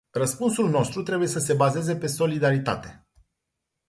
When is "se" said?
1.39-1.53